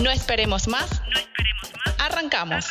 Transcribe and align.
No 0.00 0.10
esperemos 0.10 0.66
más. 0.66 1.02
Arrancamos. 1.98 2.64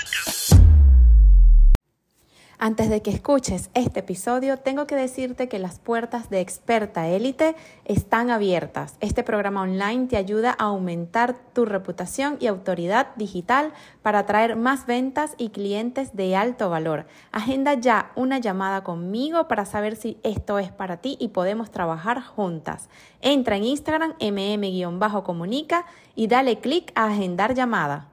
Antes 2.61 2.89
de 2.89 3.01
que 3.01 3.09
escuches 3.09 3.69
este 3.73 4.01
episodio, 4.01 4.57
tengo 4.57 4.85
que 4.85 4.97
decirte 4.97 5.47
que 5.47 5.59
las 5.59 5.79
puertas 5.79 6.29
de 6.29 6.41
Experta 6.41 7.07
Élite 7.07 7.55
están 7.85 8.29
abiertas. 8.29 8.97
Este 8.99 9.23
programa 9.23 9.61
online 9.61 10.07
te 10.07 10.17
ayuda 10.17 10.57
a 10.59 10.65
aumentar 10.65 11.37
tu 11.53 11.63
reputación 11.63 12.35
y 12.41 12.47
autoridad 12.47 13.15
digital 13.15 13.71
para 14.01 14.19
atraer 14.19 14.57
más 14.57 14.87
ventas 14.87 15.35
y 15.37 15.51
clientes 15.51 16.17
de 16.17 16.35
alto 16.35 16.69
valor. 16.69 17.05
Agenda 17.31 17.75
ya 17.75 18.11
una 18.17 18.39
llamada 18.39 18.83
conmigo 18.83 19.47
para 19.47 19.63
saber 19.63 19.95
si 19.95 20.17
esto 20.23 20.59
es 20.59 20.69
para 20.69 20.97
ti 20.97 21.15
y 21.17 21.29
podemos 21.29 21.71
trabajar 21.71 22.21
juntas. 22.21 22.89
Entra 23.21 23.55
en 23.55 23.63
Instagram 23.63 24.15
mm-comunica 24.19 25.85
y 26.13 26.27
dale 26.27 26.59
clic 26.59 26.91
a 26.95 27.05
agendar 27.05 27.53
llamada. 27.53 28.08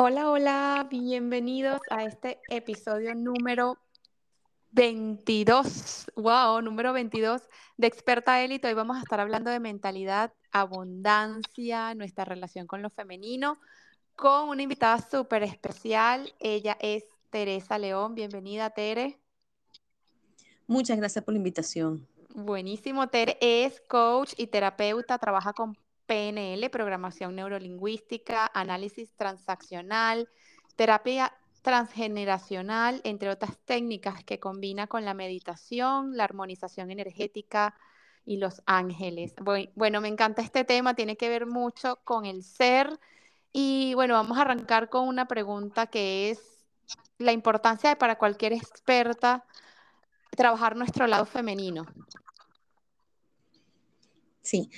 Hola, 0.00 0.30
hola, 0.30 0.86
bienvenidos 0.88 1.80
a 1.90 2.04
este 2.04 2.40
episodio 2.50 3.16
número 3.16 3.78
22, 4.70 6.12
wow, 6.14 6.62
número 6.62 6.92
22 6.92 7.42
de 7.76 7.88
Experta 7.88 8.40
Élite. 8.40 8.68
Hoy 8.68 8.74
vamos 8.74 8.96
a 8.96 9.00
estar 9.00 9.18
hablando 9.18 9.50
de 9.50 9.58
mentalidad, 9.58 10.32
abundancia, 10.52 11.96
nuestra 11.96 12.24
relación 12.24 12.68
con 12.68 12.80
lo 12.80 12.90
femenino, 12.90 13.58
con 14.14 14.50
una 14.50 14.62
invitada 14.62 15.00
súper 15.00 15.42
especial. 15.42 16.32
Ella 16.38 16.78
es 16.80 17.02
Teresa 17.30 17.76
León. 17.76 18.14
Bienvenida, 18.14 18.70
Tere. 18.70 19.18
Muchas 20.68 20.96
gracias 20.96 21.24
por 21.24 21.34
la 21.34 21.38
invitación. 21.38 22.06
Buenísimo, 22.36 23.08
Tere 23.08 23.36
es 23.40 23.80
coach 23.88 24.34
y 24.36 24.46
terapeuta, 24.46 25.18
trabaja 25.18 25.52
con 25.54 25.76
PNL, 26.08 26.70
programación 26.70 27.36
neurolingüística, 27.36 28.50
análisis 28.54 29.12
transaccional, 29.14 30.28
terapia 30.74 31.34
transgeneracional, 31.60 33.02
entre 33.04 33.28
otras 33.28 33.58
técnicas 33.66 34.24
que 34.24 34.40
combina 34.40 34.86
con 34.86 35.04
la 35.04 35.12
meditación, 35.12 36.16
la 36.16 36.24
armonización 36.24 36.90
energética 36.90 37.74
y 38.24 38.38
los 38.38 38.62
ángeles. 38.64 39.34
Bueno, 39.74 40.00
me 40.00 40.08
encanta 40.08 40.40
este 40.40 40.64
tema, 40.64 40.94
tiene 40.94 41.16
que 41.16 41.28
ver 41.28 41.44
mucho 41.46 42.00
con 42.04 42.24
el 42.24 42.42
ser. 42.42 42.98
Y 43.52 43.92
bueno, 43.94 44.14
vamos 44.14 44.38
a 44.38 44.42
arrancar 44.42 44.88
con 44.88 45.06
una 45.06 45.28
pregunta 45.28 45.88
que 45.88 46.30
es 46.30 46.64
la 47.18 47.32
importancia 47.32 47.90
de 47.90 47.96
para 47.96 48.16
cualquier 48.16 48.54
experta 48.54 49.44
trabajar 50.30 50.74
nuestro 50.74 51.06
lado 51.06 51.26
femenino. 51.26 51.84
Sí, 54.40 54.70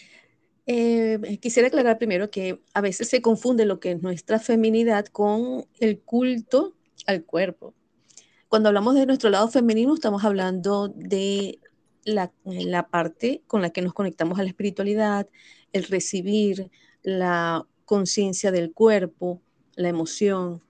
eh, 0.73 1.39
quisiera 1.39 1.67
aclarar 1.67 1.99
primero 1.99 2.31
que 2.31 2.63
a 2.75 2.81
veces 2.81 3.09
se 3.09 3.21
confunde 3.21 3.65
lo 3.65 3.81
que 3.81 3.91
es 3.91 4.03
nuestra 4.03 4.39
feminidad 4.39 5.07
con 5.07 5.67
el 5.81 5.99
culto 5.99 6.77
al 7.07 7.25
cuerpo. 7.25 7.75
Cuando 8.49 8.69
hablamos 8.69 8.95
de 8.95 9.05
nuestro 9.05 9.31
lado 9.31 9.49
femenino, 9.49 9.93
estamos 9.93 10.23
hablando 10.23 10.87
de 10.87 11.59
la, 12.05 12.33
la 12.45 12.89
parte 12.89 13.43
con 13.49 13.63
la 13.63 13.71
que 13.71 13.83
nos 13.83 13.95
conectamos 13.95 14.39
a 14.39 14.45
la 14.45 14.49
espiritualidad, 14.51 15.29
el 15.73 15.83
recibir, 15.83 16.71
la 17.03 17.67
conciencia 17.85 18.53
del 18.53 18.73
cuerpo, 18.73 19.43
la 19.75 19.89
emoción. 19.89 20.63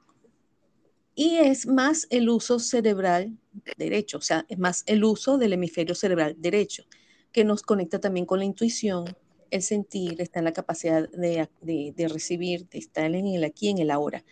Y 1.14 1.36
es 1.36 1.66
más 1.66 2.06
el 2.08 2.30
uso 2.30 2.58
cerebral 2.58 3.36
derecho, 3.76 4.16
o 4.16 4.22
sea, 4.22 4.46
es 4.48 4.58
más 4.58 4.82
el 4.86 5.04
uso 5.04 5.36
del 5.36 5.52
hemisferio 5.52 5.94
cerebral 5.94 6.36
derecho, 6.38 6.84
que 7.32 7.44
nos 7.44 7.60
conecta 7.60 8.00
también 8.00 8.24
con 8.24 8.38
la 8.38 8.46
intuición, 8.46 9.04
el 9.50 9.62
sentir, 9.62 10.20
está 10.20 10.38
en 10.38 10.44
la 10.44 10.52
capacidad 10.52 11.08
de, 11.10 12.08
recibir, 12.08 12.68
de 12.68 12.78
estar 12.78 13.04
en 13.04 13.26
el 13.26 13.44
aquí, 13.44 13.68
en 13.68 13.78
el 13.78 13.90
ahora. 13.90 14.24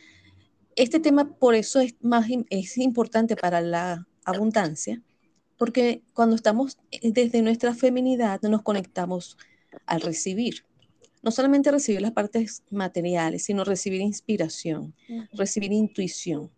Este 0.76 1.00
tema 1.00 1.36
por 1.36 1.54
eso 1.54 1.80
es, 1.80 1.94
más, 2.00 2.26
es 2.50 2.78
importante 2.78 3.36
para 3.36 3.60
la 3.60 4.06
abundancia, 4.24 5.02
porque 5.56 6.02
cuando 6.12 6.36
estamos 6.36 6.78
eh, 6.90 7.10
desde 7.12 7.42
nuestra 7.42 7.74
feminidad 7.74 8.40
nos 8.42 8.62
conectamos 8.62 9.36
al 9.86 10.00
recibir. 10.00 10.64
No 11.20 11.32
solamente 11.32 11.72
recibir 11.72 12.00
las 12.00 12.12
partes 12.12 12.62
materiales, 12.70 13.44
sino 13.44 13.64
recibir 13.64 14.00
inspiración, 14.00 14.94
recibir 15.32 15.72
intuición, 15.72 16.52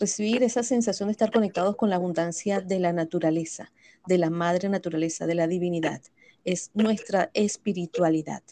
recibir 0.00 0.42
esa 0.42 0.62
sensación 0.62 1.08
de 1.08 1.12
estar 1.12 1.30
conectados 1.30 1.76
con 1.76 1.90
la 1.90 1.96
abundancia 1.96 2.62
de 2.62 2.80
la 2.80 2.94
naturaleza, 2.94 3.72
de 4.06 4.16
la 4.16 4.30
madre 4.30 4.70
naturaleza, 4.70 5.26
de 5.26 5.34
la 5.34 5.46
divinidad 5.46 6.00
es 6.46 6.70
nuestra 6.72 7.30
espiritualidad. 7.34 8.42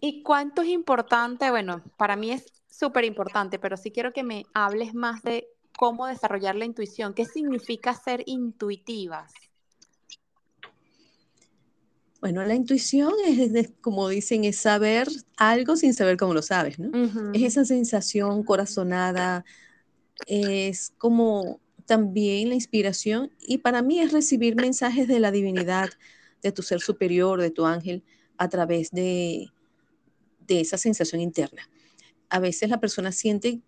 ¿Y 0.00 0.22
cuánto 0.22 0.62
es 0.62 0.68
importante? 0.68 1.50
Bueno, 1.50 1.82
para 1.96 2.14
mí 2.14 2.30
es 2.30 2.44
súper 2.70 3.04
importante, 3.04 3.58
pero 3.58 3.76
sí 3.76 3.90
quiero 3.90 4.12
que 4.12 4.22
me 4.22 4.44
hables 4.54 4.94
más 4.94 5.22
de 5.22 5.48
cómo 5.76 6.06
desarrollar 6.06 6.54
la 6.54 6.64
intuición. 6.64 7.14
¿Qué 7.14 7.24
significa 7.24 7.94
ser 7.94 8.22
intuitivas? 8.26 9.32
Bueno, 12.20 12.44
la 12.44 12.54
intuición 12.54 13.12
es, 13.26 13.72
como 13.80 14.08
dicen, 14.08 14.44
es 14.44 14.58
saber 14.58 15.08
algo 15.36 15.74
sin 15.76 15.92
saber 15.92 16.16
cómo 16.16 16.34
lo 16.34 16.42
sabes, 16.42 16.78
¿no? 16.78 16.90
Es 17.32 17.42
esa 17.42 17.64
sensación 17.64 18.44
corazonada, 18.44 19.44
es 20.26 20.92
como 20.98 21.60
también 21.84 22.50
la 22.50 22.54
inspiración 22.54 23.32
y 23.40 23.58
para 23.58 23.82
mí 23.82 23.98
es 23.98 24.12
recibir 24.12 24.54
mensajes 24.54 25.08
de 25.08 25.18
la 25.18 25.32
divinidad, 25.32 25.90
de 26.42 26.52
tu 26.52 26.62
ser 26.62 26.80
superior, 26.80 27.40
de 27.40 27.50
tu 27.50 27.64
ángel, 27.64 28.02
a 28.36 28.48
través 28.48 28.90
de, 28.90 29.50
de 30.46 30.60
esa 30.60 30.76
sensación 30.78 31.20
interna. 31.20 31.68
A 32.28 32.40
veces 32.40 32.68
la 32.68 32.80
persona 32.80 33.12
siente 33.12 33.60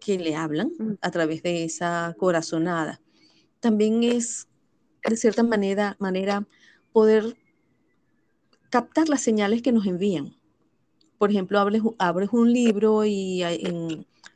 que 0.00 0.18
le 0.18 0.36
hablan 0.36 0.72
mm. 0.78 0.92
a 1.00 1.10
través 1.10 1.42
de 1.42 1.64
esa 1.64 2.14
corazonada. 2.18 3.00
También 3.60 4.04
es, 4.04 4.48
de 5.08 5.16
cierta 5.16 5.42
manera, 5.42 5.96
manera 5.98 6.46
poder 6.92 7.36
captar 8.70 9.08
las 9.08 9.22
señales 9.22 9.62
que 9.62 9.72
nos 9.72 9.86
envían. 9.86 10.36
Por 11.16 11.30
ejemplo, 11.30 11.58
abres, 11.58 11.82
abres 11.98 12.28
un 12.32 12.52
libro 12.52 13.04
y 13.04 13.42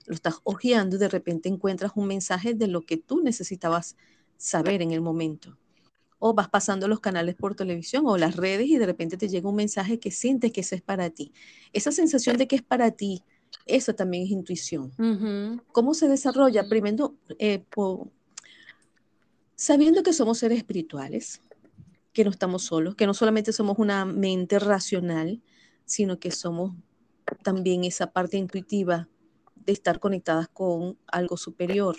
lo 0.07 0.15
estás 0.15 0.41
hojeando 0.43 0.97
y 0.97 0.99
de 0.99 1.09
repente 1.09 1.49
encuentras 1.49 1.93
un 1.95 2.07
mensaje 2.07 2.55
de 2.55 2.67
lo 2.67 2.81
que 2.83 2.97
tú 2.97 3.21
necesitabas 3.23 3.97
saber 4.37 4.83
en 4.83 4.91
el 4.91 5.01
momento 5.01 5.57
o 6.25 6.35
vas 6.35 6.49
pasando 6.49 6.87
los 6.87 7.01
canales 7.01 7.35
por 7.35 7.57
televisión 7.57 8.05
o 8.07 8.17
las 8.17 8.37
redes 8.37 8.69
y 8.69 8.79
de 8.79 8.87
repente 8.87 9.17
te 9.17 9.29
llega 9.29 9.49
un 9.49 9.57
mensaje 9.57 9.99
que 9.99 10.13
sientes 10.13 10.53
que 10.53 10.61
eso 10.61 10.77
es 10.77 10.81
para 10.81 11.11
ti. 11.11 11.33
Esa 11.73 11.91
sensación 11.91 12.37
de 12.37 12.47
que 12.47 12.55
es 12.55 12.63
para 12.63 12.93
ti, 12.93 13.25
eso 13.67 13.93
también 13.97 14.23
es 14.23 14.31
intuición. 14.31 14.93
¿Cómo 15.73 15.95
se 15.95 16.07
desarrolla? 16.07 16.69
Primero, 16.69 17.17
eh, 17.41 17.65
sabiendo 19.57 20.05
que 20.05 20.13
somos 20.13 20.39
seres 20.39 20.59
espirituales, 20.59 21.41
que 22.13 22.23
no 22.23 22.31
estamos 22.31 22.63
solos, 22.63 22.95
que 22.95 23.09
no 23.09 23.15
solamente 23.15 23.53
somos 23.53 23.81
una 23.81 24.05
mente 24.05 24.61
racional, 24.61 25.43
sino 25.87 26.21
que 26.21 26.31
somos 26.31 26.73
también 27.43 27.83
esa 27.83 28.13
parte 28.13 28.37
intuitiva 28.37 29.09
de 29.57 29.73
estar 29.73 29.99
conectadas 29.99 30.47
con 30.47 30.97
algo 31.09 31.37
superior. 31.37 31.97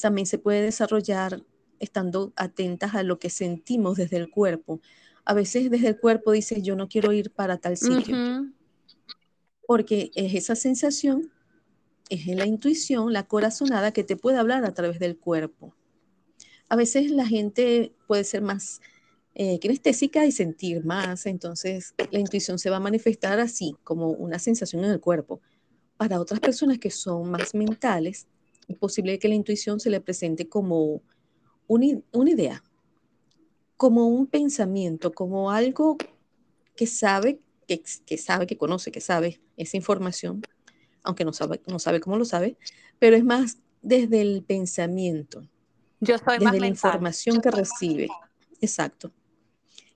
También 0.00 0.26
se 0.26 0.38
puede 0.38 0.62
desarrollar 0.62 1.42
estando 1.80 2.32
atentas 2.36 2.94
a 2.94 3.02
lo 3.02 3.18
que 3.18 3.30
sentimos 3.30 3.96
desde 3.96 4.16
el 4.16 4.30
cuerpo. 4.30 4.80
A 5.24 5.34
veces 5.34 5.70
desde 5.70 5.88
el 5.88 5.98
cuerpo 5.98 6.32
dices, 6.32 6.62
yo 6.62 6.76
no 6.76 6.88
quiero 6.88 7.12
ir 7.12 7.30
para 7.30 7.58
tal 7.58 7.76
sitio, 7.76 8.16
porque 9.66 10.10
es 10.14 10.34
esa 10.34 10.54
sensación 10.54 11.30
es 12.10 12.26
la 12.26 12.46
intuición, 12.46 13.12
la 13.12 13.26
corazonada 13.26 13.92
que 13.92 14.04
te 14.04 14.16
puede 14.16 14.38
hablar 14.38 14.64
a 14.64 14.74
través 14.74 14.98
del 14.98 15.16
cuerpo. 15.16 15.74
A 16.68 16.76
veces 16.76 17.10
la 17.10 17.26
gente 17.26 17.92
puede 18.06 18.24
ser 18.24 18.42
más 18.42 18.80
eh, 19.34 19.58
kinestésica 19.58 20.26
y 20.26 20.32
sentir 20.32 20.84
más, 20.84 21.26
entonces 21.26 21.94
la 22.10 22.18
intuición 22.18 22.58
se 22.58 22.70
va 22.70 22.76
a 22.76 22.80
manifestar 22.80 23.40
así, 23.40 23.76
como 23.84 24.10
una 24.10 24.38
sensación 24.38 24.84
en 24.84 24.90
el 24.90 25.00
cuerpo. 25.00 25.40
Para 25.96 26.20
otras 26.20 26.40
personas 26.40 26.78
que 26.78 26.90
son 26.90 27.30
más 27.30 27.54
mentales, 27.54 28.26
es 28.68 28.76
posible 28.78 29.18
que 29.18 29.28
la 29.28 29.34
intuición 29.34 29.80
se 29.80 29.90
le 29.90 30.00
presente 30.00 30.48
como 30.48 31.02
una, 31.66 32.30
idea, 32.30 32.62
como 33.76 34.06
un 34.08 34.26
pensamiento, 34.26 35.12
como 35.12 35.50
algo 35.50 35.96
que 36.76 36.86
sabe, 36.86 37.40
que, 37.66 37.82
que, 38.06 38.18
sabe, 38.18 38.46
que 38.46 38.56
conoce, 38.56 38.90
que 38.90 39.00
sabe 39.00 39.40
esa 39.56 39.76
información, 39.76 40.42
aunque 41.02 41.24
no 41.24 41.32
sabe, 41.32 41.60
no 41.66 41.78
sabe 41.78 42.00
cómo 42.00 42.16
lo 42.16 42.24
sabe, 42.24 42.56
pero 42.98 43.16
es 43.16 43.24
más 43.24 43.58
desde 43.82 44.20
el 44.20 44.42
pensamiento. 44.42 45.46
Yo 46.00 46.18
soy 46.18 46.38
desde 46.38 46.60
la 46.60 46.66
información 46.66 47.40
que 47.40 47.50
recibe. 47.50 48.08
Exacto. 48.60 49.12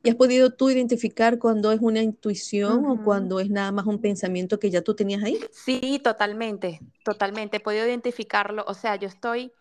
¿Y 0.03 0.11
has 0.11 0.17
podido 0.17 0.51
tú 0.51 0.71
identificar 0.71 1.39
cuando 1.39 1.73
es 1.73 1.81
una 1.81 2.01
intuición 2.01 2.87
o 2.87 3.03
cuando 3.03 3.41
es 3.41 3.51
nada 3.51 3.73
más 3.73 3.87
un 3.87 4.01
pensamiento 4.01 4.61
que 4.61 4.71
ya 4.71 4.81
tú 4.83 4.95
tenías 4.95 5.25
ahí? 5.25 5.41
Sí, 5.51 6.01
totalmente, 6.03 6.81
totalmente. 7.05 7.57
He 7.57 7.61
podido 7.61 7.85
identificarlo. 7.85 8.65
O 8.69 8.75
sea, 8.75 8.95
yo 8.97 9.09
estoy, 9.09 9.53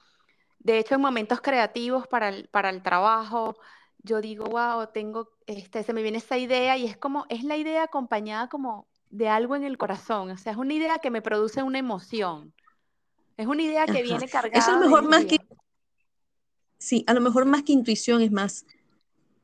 de 0.59 0.80
hecho, 0.80 0.95
en 0.95 1.01
momentos 1.01 1.42
creativos 1.42 2.07
para 2.07 2.30
el, 2.30 2.48
para 2.50 2.69
el 2.69 2.81
trabajo, 2.81 3.57
yo 4.04 4.21
digo, 4.21 4.45
wow, 4.45 4.88
tengo, 4.94 5.30
este, 5.45 5.83
se 5.83 5.94
me 5.94 6.01
viene 6.01 6.18
esa 6.18 6.38
idea 6.38 6.77
y 6.77 6.86
es 6.86 6.98
como, 6.98 7.25
es 7.30 7.44
la 7.44 7.57
idea 7.57 7.83
acompañada 7.83 8.48
como 8.48 8.88
de 9.09 9.30
algo 9.30 9.56
en 9.56 9.63
el 9.63 9.77
corazón. 9.77 10.31
O 10.31 10.38
sea, 10.38 10.54
es 10.54 10.57
una 10.57 10.74
idea 10.74 11.00
que 11.00 11.12
me 11.12 11.21
produce 11.21 11.63
una 11.63 11.80
emoción. 11.80 12.54
Es 13.38 13.48
una 13.48 13.62
idea 13.62 13.86
que 13.86 14.01
viene 14.01 14.27
cargada. 14.27 14.59
Eso 14.59 14.74
es 14.74 14.80
mejor 14.80 15.04
más 15.04 15.25
que... 15.25 15.38
Sí, 16.80 17.03
a 17.07 17.13
lo 17.13 17.21
mejor 17.21 17.45
más 17.45 17.63
que 17.63 17.74
intuición 17.74 18.21
es 18.21 18.31
más 18.31 18.65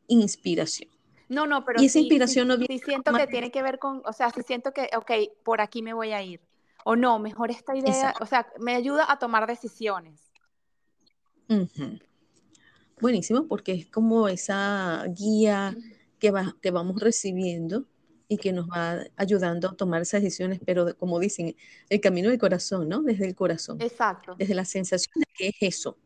inspiración. 0.08 0.90
No, 1.30 1.48
no, 1.48 1.66
pero 1.66 1.82
y 1.82 1.86
esa 1.86 2.00
inspiración 2.00 2.48
no 2.48 2.58
viene 2.58 2.78
sí 2.78 2.84
siento 2.86 3.14
que 3.14 3.28
tiene 3.28 3.50
que 3.50 3.64
ver 3.64 3.80
con, 3.80 4.02
o 4.06 4.14
sea, 4.14 4.30
sí 4.30 4.42
siento 4.44 4.72
que, 4.72 4.90
ok, 4.96 5.12
por 5.44 5.62
aquí 5.62 5.82
me 5.82 5.94
voy 5.94 6.12
a 6.12 6.22
ir. 6.22 6.42
O 6.86 6.96
no, 6.96 7.18
mejor 7.18 7.50
esta 7.50 7.76
idea, 7.76 8.14
o 8.20 8.26
sea, 8.26 8.48
me 8.60 8.76
ayuda 8.76 9.12
a 9.12 9.18
tomar 9.18 9.48
decisiones. 9.48 10.33
Buenísimo, 13.00 13.48
porque 13.48 13.74
es 13.74 13.88
como 13.88 14.28
esa 14.28 15.06
guía 15.10 15.76
que, 16.20 16.32
va, 16.32 16.56
que 16.62 16.72
vamos 16.72 17.02
recibiendo 17.02 17.86
y 18.28 18.38
que 18.38 18.54
nos 18.54 18.68
va 18.68 19.04
ayudando 19.16 19.70
a 19.70 19.76
tomar 19.76 20.02
esas 20.02 20.22
decisiones, 20.22 20.60
pero 20.66 20.96
como 20.98 21.20
dicen, 21.20 21.56
el 21.90 22.00
camino 22.02 22.30
del 22.30 22.40
corazón, 22.40 22.90
¿no? 22.90 23.02
Desde 23.02 23.28
el 23.28 23.36
corazón. 23.36 23.82
Exacto. 23.82 24.36
Desde 24.38 24.56
la 24.56 24.66
sensación 24.66 25.14
de 25.20 25.28
que 25.36 25.48
es 25.50 25.56
eso. 25.76 25.98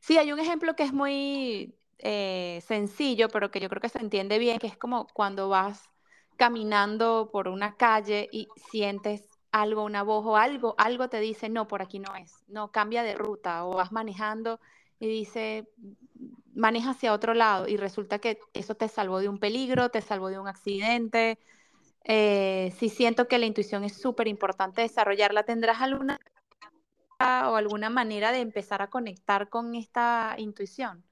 Sí, 0.00 0.18
hay 0.18 0.32
un 0.32 0.40
ejemplo 0.40 0.74
que 0.74 0.82
es 0.82 0.92
muy 0.92 1.74
eh, 1.98 2.60
sencillo, 2.66 3.28
pero 3.28 3.50
que 3.50 3.60
yo 3.60 3.68
creo 3.68 3.80
que 3.80 3.88
se 3.88 3.98
entiende 3.98 4.38
bien, 4.38 4.58
que 4.58 4.66
es 4.66 4.76
como 4.76 5.06
cuando 5.14 5.48
vas 5.48 5.88
caminando 6.36 7.30
por 7.32 7.48
una 7.48 7.76
calle 7.76 8.28
y 8.32 8.48
sientes 8.56 9.28
algo, 9.52 9.84
una 9.84 10.02
voz 10.02 10.24
o 10.26 10.36
algo, 10.36 10.74
algo 10.78 11.08
te 11.08 11.20
dice, 11.20 11.48
no, 11.48 11.68
por 11.68 11.82
aquí 11.82 11.98
no 11.98 12.14
es, 12.16 12.42
no, 12.48 12.72
cambia 12.72 13.02
de 13.02 13.14
ruta, 13.14 13.64
o 13.66 13.76
vas 13.76 13.92
manejando 13.92 14.58
y 14.98 15.06
dice, 15.06 15.68
maneja 16.54 16.90
hacia 16.90 17.12
otro 17.12 17.34
lado, 17.34 17.68
y 17.68 17.76
resulta 17.76 18.18
que 18.18 18.38
eso 18.54 18.74
te 18.74 18.88
salvó 18.88 19.20
de 19.20 19.28
un 19.28 19.38
peligro, 19.38 19.90
te 19.90 20.00
salvó 20.00 20.28
de 20.28 20.38
un 20.38 20.48
accidente. 20.48 21.38
Eh, 22.04 22.72
sí 22.78 22.88
siento 22.88 23.28
que 23.28 23.38
la 23.38 23.46
intuición 23.46 23.84
es 23.84 23.96
súper 23.96 24.26
importante 24.26 24.82
desarrollarla. 24.82 25.44
¿Tendrás 25.44 25.80
alguna 25.80 26.18
o 27.20 27.54
alguna 27.54 27.90
manera 27.90 28.32
de 28.32 28.40
empezar 28.40 28.82
a 28.82 28.90
conectar 28.90 29.48
con 29.48 29.74
esta 29.74 30.34
intuición? 30.38 31.04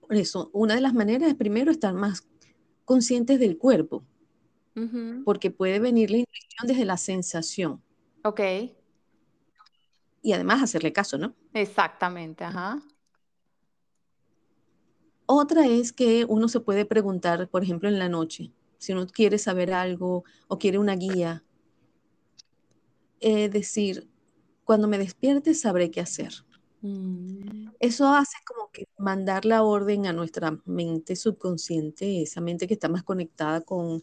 Por 0.00 0.16
eso, 0.16 0.50
una 0.52 0.74
de 0.74 0.82
las 0.82 0.92
maneras 0.92 1.28
es 1.28 1.34
primero 1.34 1.70
estar 1.70 1.94
más 1.94 2.26
conscientes 2.84 3.38
del 3.40 3.56
cuerpo, 3.56 4.04
porque 5.24 5.50
puede 5.50 5.78
venir 5.78 6.10
la 6.10 6.18
intuición 6.18 6.66
desde 6.66 6.84
la 6.84 6.96
sensación. 6.96 7.82
Ok. 8.24 8.40
Y 10.22 10.32
además 10.32 10.62
hacerle 10.62 10.92
caso, 10.92 11.18
¿no? 11.18 11.34
Exactamente, 11.52 12.44
ajá. 12.44 12.80
Otra 15.26 15.66
es 15.66 15.92
que 15.92 16.24
uno 16.28 16.48
se 16.48 16.60
puede 16.60 16.84
preguntar, 16.84 17.48
por 17.48 17.62
ejemplo, 17.62 17.88
en 17.88 17.98
la 17.98 18.08
noche, 18.08 18.52
si 18.78 18.92
uno 18.92 19.06
quiere 19.06 19.38
saber 19.38 19.72
algo 19.72 20.24
o 20.48 20.58
quiere 20.58 20.78
una 20.78 20.94
guía, 20.94 21.44
es 23.20 23.50
decir, 23.50 24.08
cuando 24.64 24.88
me 24.88 24.98
despierte 24.98 25.54
sabré 25.54 25.90
qué 25.90 26.00
hacer. 26.00 26.32
Mm. 26.82 27.70
Eso 27.78 28.08
hace 28.08 28.36
como 28.44 28.70
que 28.72 28.88
mandar 28.98 29.44
la 29.44 29.62
orden 29.62 30.06
a 30.06 30.12
nuestra 30.12 30.58
mente 30.64 31.16
subconsciente, 31.16 32.22
esa 32.22 32.40
mente 32.40 32.66
que 32.66 32.74
está 32.74 32.88
más 32.88 33.04
conectada 33.04 33.60
con, 33.60 34.02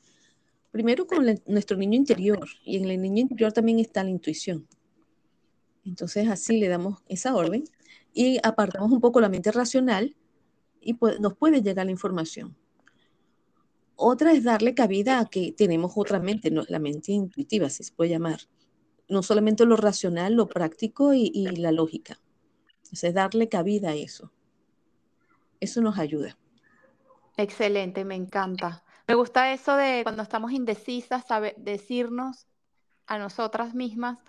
primero 0.71 1.07
con 1.07 1.25
nuestro 1.47 1.77
niño 1.77 1.95
interior, 1.95 2.47
y 2.63 2.77
en 2.77 2.89
el 2.89 3.01
niño 3.01 3.21
interior 3.21 3.51
también 3.51 3.79
está 3.79 4.03
la 4.03 4.09
intuición. 4.09 4.67
Entonces 5.85 6.27
así 6.27 6.59
le 6.59 6.67
damos 6.67 7.01
esa 7.07 7.35
orden 7.35 7.63
y 8.13 8.37
apartamos 8.43 8.91
un 8.91 9.01
poco 9.01 9.21
la 9.21 9.29
mente 9.29 9.51
racional 9.51 10.15
y 10.81 10.97
nos 11.19 11.35
puede 11.35 11.61
llegar 11.61 11.85
la 11.85 11.91
información. 11.91 12.55
Otra 13.95 14.31
es 14.31 14.43
darle 14.43 14.75
cabida 14.75 15.19
a 15.19 15.25
que 15.25 15.51
tenemos 15.51 15.93
otra 15.95 16.19
mente, 16.19 16.51
la 16.51 16.79
mente 16.79 17.11
intuitiva, 17.11 17.69
si 17.69 17.83
se 17.83 17.93
puede 17.93 18.11
llamar. 18.11 18.39
No 19.09 19.23
solamente 19.23 19.65
lo 19.65 19.75
racional, 19.75 20.35
lo 20.35 20.47
práctico 20.47 21.13
y 21.13 21.47
la 21.57 21.71
lógica. 21.71 22.19
Es 22.91 23.13
darle 23.13 23.49
cabida 23.49 23.89
a 23.89 23.95
eso. 23.95 24.31
Eso 25.59 25.81
nos 25.81 25.97
ayuda. 25.97 26.37
Excelente, 27.35 28.05
me 28.05 28.15
encanta. 28.15 28.83
Me 29.09 29.15
gusta 29.15 29.51
eso 29.51 29.75
de 29.75 30.01
cuando 30.03 30.21
estamos 30.21 30.51
indecisas, 30.51 31.25
saber, 31.25 31.55
decirnos 31.57 32.45
a 33.07 33.17
nosotras 33.17 33.73
mismas, 33.73 34.19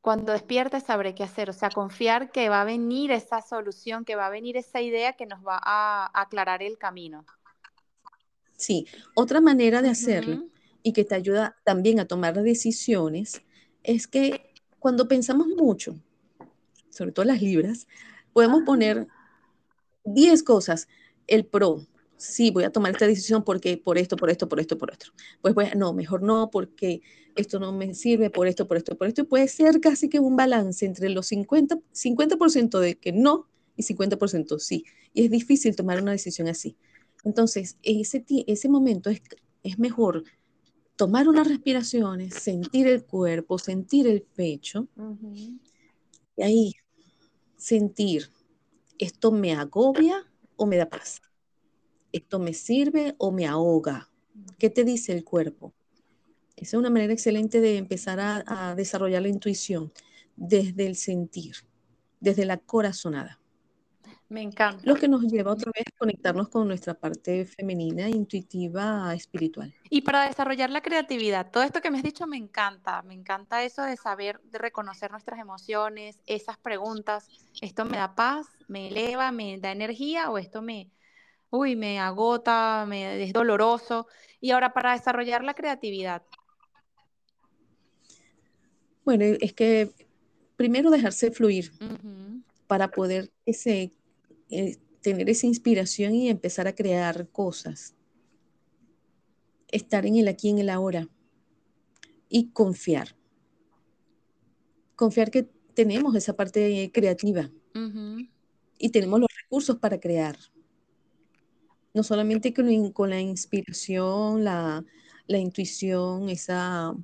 cuando 0.00 0.32
despiertes 0.32 0.84
sabré 0.84 1.16
qué 1.16 1.24
hacer, 1.24 1.50
o 1.50 1.52
sea, 1.52 1.68
confiar 1.68 2.30
que 2.30 2.48
va 2.48 2.60
a 2.60 2.64
venir 2.64 3.10
esa 3.10 3.42
solución, 3.42 4.04
que 4.04 4.14
va 4.14 4.26
a 4.26 4.30
venir 4.30 4.56
esa 4.56 4.80
idea 4.80 5.14
que 5.14 5.26
nos 5.26 5.44
va 5.44 5.58
a 5.60 6.12
aclarar 6.14 6.62
el 6.62 6.78
camino. 6.78 7.26
Sí, 8.56 8.86
otra 9.16 9.40
manera 9.40 9.82
de 9.82 9.90
hacerlo 9.90 10.46
y 10.84 10.92
que 10.92 11.04
te 11.04 11.16
ayuda 11.16 11.56
también 11.64 11.98
a 11.98 12.06
tomar 12.06 12.40
decisiones 12.40 13.42
es 13.82 14.06
que 14.06 14.54
cuando 14.78 15.08
pensamos 15.08 15.48
mucho, 15.48 15.96
sobre 16.90 17.10
todo 17.10 17.24
las 17.24 17.42
libras, 17.42 17.88
podemos 18.32 18.62
poner 18.62 19.08
10 20.04 20.44
cosas. 20.44 20.86
El 21.26 21.46
pro, 21.46 21.84
sí, 22.18 22.50
voy 22.50 22.64
a 22.64 22.70
tomar 22.70 22.92
esta 22.92 23.06
decisión 23.06 23.42
porque 23.44 23.78
por 23.78 23.96
esto, 23.96 24.16
por 24.16 24.28
esto, 24.28 24.48
por 24.48 24.60
esto, 24.60 24.76
por 24.76 24.90
esto. 24.90 25.06
Pues 25.40 25.54
voy, 25.54 25.66
no, 25.76 25.92
mejor 25.94 26.22
no, 26.22 26.50
porque 26.50 27.00
esto 27.34 27.58
no 27.58 27.72
me 27.72 27.94
sirve 27.94 28.30
por 28.30 28.46
esto, 28.46 28.66
por 28.66 28.76
esto, 28.76 28.96
por 28.96 29.08
esto. 29.08 29.22
Y 29.22 29.24
puede 29.24 29.48
ser 29.48 29.80
casi 29.80 30.08
que 30.08 30.20
un 30.20 30.36
balance 30.36 30.84
entre 30.84 31.08
los 31.08 31.30
50%, 31.30 31.82
50 31.92 32.80
de 32.80 32.98
que 32.98 33.12
no 33.12 33.48
y 33.76 33.82
50% 33.82 34.58
sí. 34.58 34.84
Y 35.14 35.24
es 35.24 35.30
difícil 35.30 35.74
tomar 35.76 36.02
una 36.02 36.12
decisión 36.12 36.48
así. 36.48 36.76
Entonces, 37.24 37.78
ese, 37.82 38.24
ese 38.46 38.68
momento 38.68 39.08
es, 39.10 39.22
es 39.62 39.78
mejor 39.78 40.24
tomar 40.96 41.28
unas 41.28 41.46
respiraciones, 41.46 42.34
sentir 42.34 42.88
el 42.88 43.04
cuerpo, 43.04 43.58
sentir 43.58 44.08
el 44.08 44.22
pecho. 44.22 44.88
Y 46.36 46.42
ahí 46.42 46.74
sentir, 47.56 48.30
¿esto 48.98 49.30
me 49.30 49.52
agobia 49.52 50.26
o 50.56 50.66
me 50.66 50.76
da 50.76 50.88
paz? 50.88 51.20
¿Esto 52.12 52.38
me 52.38 52.54
sirve 52.54 53.14
o 53.18 53.30
me 53.30 53.46
ahoga? 53.46 54.08
¿Qué 54.58 54.70
te 54.70 54.84
dice 54.84 55.12
el 55.12 55.24
cuerpo? 55.24 55.74
Esa 56.56 56.76
es 56.76 56.80
una 56.80 56.90
manera 56.90 57.12
excelente 57.12 57.60
de 57.60 57.76
empezar 57.76 58.18
a, 58.20 58.74
desarrollar 58.74 59.22
la 59.22 59.28
intuición 59.28 59.92
desde 60.34 60.86
el 60.86 60.96
sentir, 60.96 61.54
desde 62.20 62.44
la 62.44 62.56
corazonada. 62.56 63.38
Me 64.28 64.42
encanta. 64.42 64.82
Lo 64.84 64.96
que 64.96 65.08
nos 65.08 65.22
lleva 65.22 65.52
otra 65.52 65.72
vez 65.74 65.84
a 65.86 65.98
conectarnos 65.98 66.48
con 66.48 66.68
nuestra 66.68 66.94
parte 66.94 67.46
femenina, 67.46 68.08
intuitiva, 68.08 69.14
espiritual. 69.14 69.74
Y 69.88 70.02
para 70.02 70.26
desarrollar 70.26 70.68
la 70.68 70.82
creatividad, 70.82 71.50
todo 71.50 71.62
esto 71.62 71.80
que 71.80 71.90
me 71.90 71.98
has 71.98 72.04
dicho 72.04 72.26
me 72.26 72.36
encanta, 72.36 73.02
me 73.02 73.14
encanta 73.14 73.62
eso 73.62 73.82
de 73.82 73.96
saber, 73.96 74.40
de 74.50 74.58
reconocer 74.58 75.10
nuestras 75.12 75.40
emociones, 75.40 76.18
esas 76.26 76.58
preguntas, 76.58 77.28
¿esto 77.62 77.86
me 77.86 77.96
da 77.96 78.14
paz, 78.14 78.46
me 78.66 78.88
eleva, 78.88 79.32
me 79.32 79.58
da 79.58 79.72
energía 79.72 80.30
o 80.30 80.36
esto 80.36 80.60
me, 80.60 80.90
uy, 81.50 81.76
me 81.76 81.98
agota, 81.98 82.84
me 82.86 83.22
es 83.22 83.32
doloroso? 83.32 84.06
Y 84.40 84.50
ahora 84.50 84.72
para 84.72 84.92
desarrollar 84.92 85.44
la 85.44 85.54
creatividad. 85.54 86.22
Bueno, 89.04 89.24
es 89.24 89.52
que 89.52 89.90
primero 90.56 90.90
dejarse 90.90 91.30
fluir 91.30 91.72
para 92.66 92.90
poder 92.90 93.30
ese 93.46 93.92
eh, 94.50 94.76
tener 95.00 95.30
esa 95.30 95.46
inspiración 95.46 96.14
y 96.14 96.28
empezar 96.28 96.66
a 96.66 96.74
crear 96.74 97.28
cosas. 97.30 97.94
Estar 99.70 100.04
en 100.06 100.16
el 100.16 100.28
aquí, 100.28 100.50
en 100.50 100.58
el 100.58 100.70
ahora. 100.70 101.08
y 102.28 102.50
confiar. 102.50 103.16
Confiar 104.96 105.30
que 105.30 105.44
tenemos 105.72 106.14
esa 106.14 106.36
parte 106.36 106.90
creativa 106.92 107.50
y 108.78 108.88
tenemos 108.90 109.20
los 109.20 109.30
recursos 109.42 109.76
para 109.78 109.98
crear. 109.98 110.36
No 111.94 112.02
solamente 112.02 112.52
con, 112.52 112.92
con 112.92 113.10
la 113.10 113.20
inspiración, 113.20 114.44
la, 114.44 114.84
la 115.26 115.38
intuición, 115.38 116.28
esa 116.28 116.94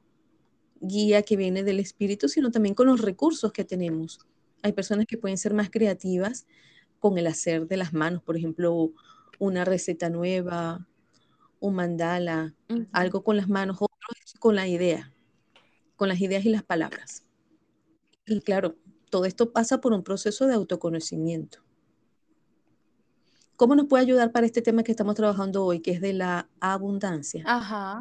guía 0.80 1.22
que 1.22 1.36
viene 1.36 1.62
del 1.62 1.80
espíritu, 1.80 2.28
sino 2.28 2.50
también 2.50 2.74
con 2.74 2.86
los 2.86 3.00
recursos 3.00 3.52
que 3.52 3.64
tenemos. 3.64 4.20
Hay 4.62 4.72
personas 4.72 5.06
que 5.06 5.18
pueden 5.18 5.38
ser 5.38 5.54
más 5.54 5.70
creativas 5.70 6.46
con 6.98 7.18
el 7.18 7.26
hacer 7.26 7.66
de 7.66 7.76
las 7.76 7.92
manos, 7.92 8.22
por 8.22 8.36
ejemplo, 8.36 8.92
una 9.38 9.64
receta 9.64 10.08
nueva, 10.10 10.86
un 11.60 11.74
mandala, 11.74 12.54
algo 12.92 13.24
con 13.24 13.36
las 13.36 13.48
manos, 13.48 13.78
otros 13.80 14.34
con 14.38 14.54
la 14.54 14.68
idea, 14.68 15.12
con 15.96 16.08
las 16.08 16.20
ideas 16.20 16.44
y 16.44 16.50
las 16.50 16.62
palabras. 16.62 17.24
Y 18.26 18.40
claro, 18.40 18.76
todo 19.10 19.26
esto 19.26 19.52
pasa 19.52 19.80
por 19.80 19.92
un 19.92 20.02
proceso 20.02 20.46
de 20.46 20.54
autoconocimiento. 20.54 21.58
¿Cómo 23.64 23.76
nos 23.76 23.86
puede 23.86 24.02
ayudar 24.02 24.30
para 24.30 24.44
este 24.44 24.60
tema 24.60 24.82
que 24.82 24.90
estamos 24.90 25.14
trabajando 25.14 25.64
hoy, 25.64 25.80
que 25.80 25.92
es 25.92 26.02
de 26.02 26.12
la 26.12 26.50
abundancia? 26.60 27.42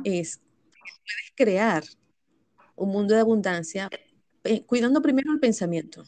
Es 0.03 0.41
puedes 0.75 1.32
crear 1.38 1.86
un 2.75 2.89
mundo 2.89 3.13
de 3.13 3.22
abundancia 3.22 3.89
eh, 4.43 4.65
cuidando 4.65 5.01
primero 5.01 5.32
el 5.32 5.39
pensamiento. 5.39 6.03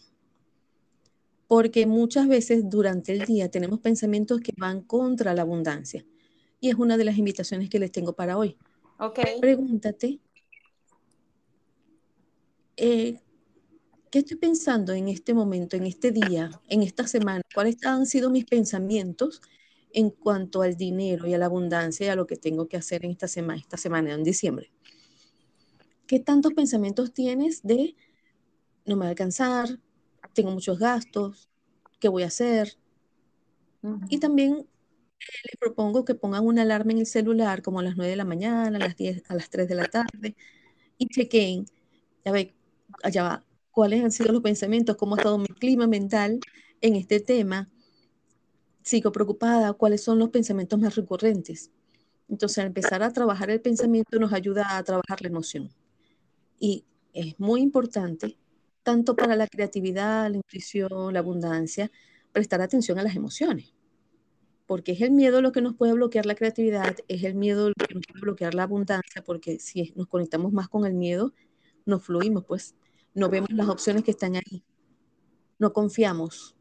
Porque 1.47 1.85
muchas 1.85 2.27
veces 2.27 2.69
durante 2.69 3.13
el 3.13 3.23
día 3.23 3.49
tenemos 3.49 3.79
pensamientos 3.79 4.41
que 4.41 4.51
van 4.57 4.81
contra 4.81 5.33
la 5.33 5.43
abundancia. 5.43 6.05
Y 6.59 6.69
es 6.69 6.75
una 6.75 6.97
de 6.97 7.05
las 7.05 7.17
invitaciones 7.17 7.69
que 7.69 7.79
les 7.79 7.93
tengo 7.93 8.11
para 8.11 8.37
hoy. 8.37 8.57
Okay. 8.99 9.39
Pregúntate, 9.39 10.19
eh, 12.75 13.21
¿qué 14.15 14.19
estoy 14.19 14.37
pensando 14.37 14.93
en 14.93 15.09
este 15.09 15.33
momento, 15.33 15.75
en 15.75 15.85
este 15.85 16.09
día, 16.09 16.49
en 16.69 16.83
esta 16.83 17.05
semana? 17.05 17.41
¿Cuáles 17.53 17.85
han 17.85 18.05
sido 18.05 18.29
mis 18.29 18.45
pensamientos 18.45 19.41
en 19.91 20.09
cuanto 20.09 20.61
al 20.61 20.77
dinero 20.77 21.27
y 21.27 21.33
a 21.33 21.37
la 21.37 21.47
abundancia 21.47 22.05
y 22.05 22.09
a 22.09 22.15
lo 22.15 22.25
que 22.25 22.37
tengo 22.37 22.69
que 22.69 22.77
hacer 22.77 23.03
en 23.03 23.11
esta 23.11 23.27
semana, 23.27 23.59
esta 23.59 23.75
semana 23.75 24.13
en 24.13 24.23
diciembre? 24.23 24.71
¿Qué 26.07 26.21
tantos 26.21 26.53
pensamientos 26.53 27.11
tienes 27.13 27.61
de 27.61 27.97
no 28.85 28.95
me 28.95 29.01
va 29.01 29.07
a 29.07 29.09
alcanzar, 29.09 29.81
tengo 30.31 30.49
muchos 30.49 30.79
gastos, 30.79 31.49
qué 31.99 32.07
voy 32.07 32.23
a 32.23 32.27
hacer? 32.27 32.77
Y 34.07 34.19
también 34.19 34.65
les 35.43 35.57
propongo 35.59 36.05
que 36.05 36.15
pongan 36.15 36.45
una 36.45 36.61
alarma 36.61 36.93
en 36.93 36.99
el 36.99 37.05
celular 37.05 37.61
como 37.61 37.81
a 37.81 37.83
las 37.83 37.97
9 37.97 38.11
de 38.11 38.15
la 38.15 38.23
mañana, 38.23 38.77
a 38.77 38.79
las 38.79 38.95
10, 38.95 39.23
a 39.27 39.35
las 39.35 39.49
3 39.49 39.67
de 39.67 39.75
la 39.75 39.87
tarde 39.87 40.37
y 40.97 41.07
chequen, 41.07 41.65
ya 42.23 42.31
ve, 42.31 42.55
allá 43.03 43.23
va, 43.23 43.45
cuáles 43.75 44.01
han 44.05 44.11
sido 44.11 44.31
los 44.31 44.41
pensamientos, 44.41 44.95
cómo 44.95 45.15
ha 45.15 45.17
estado 45.17 45.37
mi 45.37 45.47
clima 45.47 45.85
mental 45.85 46.39
en 46.79 46.95
este 46.95 47.19
tema. 47.19 47.69
Sigo 48.81 49.11
preocupada, 49.11 49.73
cuáles 49.73 50.01
son 50.01 50.17
los 50.17 50.29
pensamientos 50.29 50.79
más 50.79 50.95
recurrentes. 50.95 51.71
Entonces, 52.29 52.59
al 52.59 52.67
empezar 52.67 53.03
a 53.03 53.11
trabajar 53.11 53.49
el 53.49 53.59
pensamiento 53.59 54.17
nos 54.17 54.31
ayuda 54.31 54.77
a 54.77 54.83
trabajar 54.83 55.21
la 55.21 55.27
emoción. 55.27 55.73
Y 56.57 56.85
es 57.11 57.37
muy 57.37 57.59
importante, 57.59 58.37
tanto 58.81 59.13
para 59.13 59.35
la 59.35 59.45
creatividad, 59.45 60.31
la 60.31 60.37
intuición, 60.37 61.13
la 61.13 61.19
abundancia, 61.19 61.91
prestar 62.31 62.61
atención 62.61 62.97
a 62.97 63.03
las 63.03 63.17
emociones. 63.17 63.73
Porque 64.67 64.93
es 64.93 65.01
el 65.01 65.11
miedo 65.11 65.41
lo 65.41 65.51
que 65.51 65.61
nos 65.61 65.75
puede 65.75 65.91
bloquear 65.91 66.25
la 66.25 66.35
creatividad, 66.35 66.95
es 67.09 67.25
el 67.25 67.35
miedo 67.35 67.67
lo 67.67 67.87
que 67.87 67.93
nos 67.93 68.05
puede 68.07 68.21
bloquear 68.21 68.53
la 68.53 68.63
abundancia, 68.63 69.21
porque 69.21 69.59
si 69.59 69.91
nos 69.97 70.07
conectamos 70.07 70.53
más 70.53 70.69
con 70.69 70.85
el 70.85 70.93
miedo, 70.93 71.33
nos 71.85 72.03
fluimos, 72.03 72.45
pues 72.45 72.73
no 73.15 73.29
vemos 73.29 73.49
las 73.51 73.67
opciones 73.67 74.03
que 74.03 74.11
están 74.11 74.35
ahí, 74.35 74.63
no 75.57 75.73
confiamos. 75.73 76.55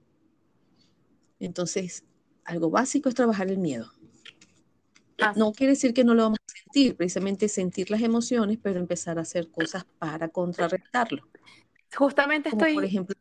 Entonces, 1.39 2.05
algo 2.45 2.71
básico 2.71 3.09
es 3.09 3.15
trabajar 3.15 3.49
el 3.49 3.59
miedo. 3.59 3.91
No 5.37 5.53
quiere 5.53 5.73
decir 5.73 5.93
que 5.93 6.05
no 6.05 6.15
lo 6.15 6.23
vamos 6.23 6.39
a 6.39 6.53
sentir, 6.53 6.97
precisamente 6.97 7.49
sentir 7.49 7.91
las 7.91 8.01
emociones, 8.01 8.59
pero 8.63 8.81
empezar 8.81 9.19
a 9.19 9.23
hacer 9.23 9.51
cosas 9.51 9.85
para 9.99 10.29
contrarrestarlo. 10.29 11.29
Justamente 11.95 12.49
estoy... 12.49 12.75
Por 12.75 12.85
ejemplo, 12.85 13.15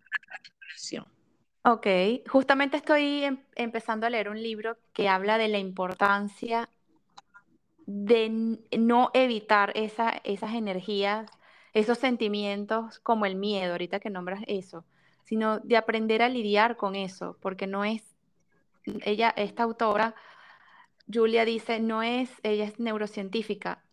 Ok, 1.66 1.88
justamente 2.28 2.75
estoy 2.75 3.24
em, 3.24 3.38
empezando 3.56 4.06
a 4.06 4.10
leer 4.10 4.28
un 4.28 4.42
libro 4.42 4.78
que 4.92 5.08
habla 5.08 5.38
de 5.38 5.48
la 5.48 5.60
importancia 5.60 6.70
de 7.86 8.58
no 8.78 9.12
evitar 9.13 9.72
esa, 9.75 10.10
esas 10.25 10.56
energías 10.56 11.30
esos 11.74 11.98
sentimientos 11.98 13.00
como 13.00 13.25
el 13.25 13.36
miedo, 13.36 13.72
ahorita 13.72 14.00
que 14.00 14.10
nombras 14.10 14.42
eso, 14.48 14.86
sino 15.24 15.60
de 15.60 15.77
aprender 15.77 16.22
a 16.22 16.30
lidiar 16.30 16.77
con 16.77 16.96
eso, 16.96 17.38
porque 17.42 17.68
no 17.68 17.84
es, 17.86 18.03
ella, 19.06 19.34
esta 19.36 19.63
autora, 19.63 20.15
Julia 21.12 21.46
dice, 21.46 21.80
no 21.80 22.03
es, 22.03 22.30
ella 22.44 22.65
es 22.65 22.80
neurocientífica 22.80 23.84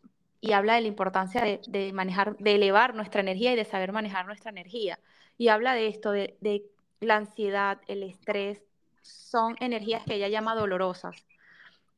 y 0.40 0.52
habla 0.52 0.75
de 0.75 0.82
la 0.82 0.88
importancia 0.88 1.42
de, 1.66 1.92
manejar, 1.92 2.37
de 2.38 2.54
elevar 2.54 2.94
nuestra 2.94 3.20
energía 3.20 3.52
y 3.52 3.56
de 3.56 3.64
saber 3.64 3.92
manejar 3.92 4.26
nuestra 4.26 4.50
energía. 4.50 4.99
Y 5.37 5.49
habla 5.49 5.75
de 5.75 5.88
esto, 5.88 6.12
de, 6.12 6.37
de 6.40 6.64
la 7.00 7.16
ansiedad, 7.16 7.80
el 7.88 8.02
estrés, 8.02 8.62
son 9.02 9.56
energías 9.60 10.04
que 10.04 10.14
ella 10.14 10.28
llama 10.28 10.54
dolorosas, 10.54 11.26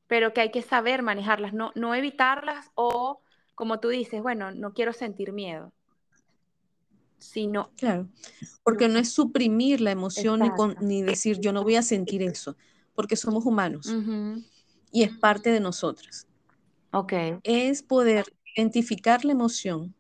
pero 0.07 0.33
que 0.33 0.41
hay 0.41 0.51
que 0.51 0.63
saber 0.63 1.03
manejarlas, 1.03 1.53
no, 1.53 1.73
no 1.75 1.95
evitarlas 1.95 2.71
o 2.75 3.21
como 3.63 3.79
tú 3.79 3.91
dices, 3.91 4.21
bueno, 4.21 4.51
no 4.51 4.75
quiero 4.75 4.93
sentir 4.93 5.33
miedo, 5.33 5.73
sino... 7.19 7.71
Claro, 7.77 8.09
porque 8.65 8.89
no 8.89 8.99
es 8.99 9.13
suprimir 9.13 9.81
la 9.81 9.93
emoción 9.93 10.41
ni, 10.81 11.03
decir 11.03 11.39
yo 11.39 11.53
no 11.53 11.63
voy 11.63 11.77
a 11.77 11.83
sentir 11.83 12.25
eso, 12.25 12.57
porque 12.97 13.15
somos 13.15 13.47
humanos 13.47 13.89
y 14.91 15.05
es 15.05 15.17
parte 15.17 15.53
de 15.53 15.61
nosotros. 15.61 16.27
Ok. 16.93 17.13
Es 17.45 17.85
poder 17.85 18.25
identificar 18.57 19.25
la 19.25 19.31
emoción, 19.31 19.95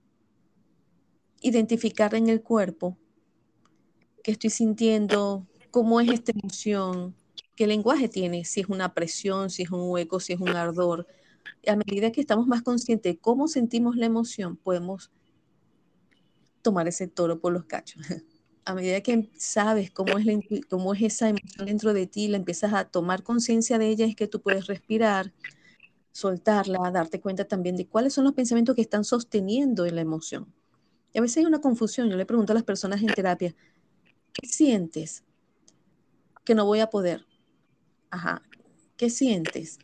identificar 1.40 2.16
en 2.16 2.31
el 2.31 2.42
cuerpo 2.42 2.99
qué 4.25 4.33
estoy 4.33 4.50
sintiendo, 4.50 5.47
cómo 5.71 6.00
es 6.00 6.11
esta 6.11 6.33
emoción, 6.33 7.14
qué 7.54 7.69
lenguaje 7.69 8.09
tiene, 8.09 8.45
si 8.45 8.59
es 8.59 8.66
una 8.66 8.92
presión, 8.92 9.50
si 9.50 9.62
es 9.62 9.71
un 9.71 9.88
hueco, 9.88 10.19
si 10.19 10.33
es 10.33 10.40
un 10.40 10.49
ardor, 10.49 11.07
a 11.66 11.76
medida 11.76 12.12
que 12.12 12.20
estamos 12.20 12.46
más 12.46 12.62
conscientes 12.62 13.14
de 13.14 13.18
cómo 13.18 13.49
sentimos 13.49 13.96
la 13.96 14.06
emoción, 14.06 14.56
podemos 14.56 15.11
tomar 16.62 16.88
ese 16.88 17.08
toro 17.08 17.40
por 17.40 17.52
los 17.52 17.64
cachos. 17.64 18.02
A 18.64 18.75
medida 18.75 19.00
que 19.00 19.28
sabes 19.37 19.90
cómo 19.90 20.16
es, 20.18 20.25
cómo 20.68 20.94
es 20.94 21.02
esa 21.02 21.28
emoción 21.28 21.66
dentro 21.66 21.92
de 21.92 22.06
ti, 22.06 22.28
la 22.28 22.37
empiezas 22.37 22.72
a 22.72 22.84
tomar 22.84 23.25
conciencia 23.25 23.76
de 23.76 23.88
ella, 23.88 24.06
es 24.06 24.14
que 24.14 24.28
tú 24.28 24.40
puedes 24.40 24.68
respirar, 24.68 25.32
soltarla, 26.12 26.92
darte 26.92 27.20
cuenta 27.20 27.44
también 27.44 27.75
de 27.75 27.88
cuáles 27.88 28.12
son 28.14 28.22
los 28.22 28.34
pensamientos 28.34 28.76
que 28.76 28.82
están 28.82 29.02
sosteniendo 29.02 29.84
en 29.84 29.96
la 29.96 30.02
emoción. 30.02 30.46
Y 31.12 31.18
a 31.18 31.22
veces 31.22 31.38
hay 31.38 31.46
una 31.46 31.61
confusión. 31.61 32.08
Yo 32.08 32.16
le 32.16 32.25
pregunto 32.25 32.52
a 32.52 32.54
las 32.54 32.62
personas 32.62 33.02
en 33.02 33.08
terapia, 33.08 33.52
¿qué 34.32 34.46
sientes? 34.46 35.25
Que 36.44 36.54
no 36.54 36.64
voy 36.64 36.78
a 36.78 36.88
poder. 36.88 37.26
Ajá. 38.11 38.42
¿Qué 38.96 39.11
sientes? 39.11 39.80